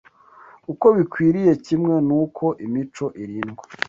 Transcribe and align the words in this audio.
uko 0.71 0.85
bikwiriye 0.97 1.53
kimwe 1.65 1.95
n’uko 2.07 2.45
imico 2.65 3.05
irindwa 3.23 3.63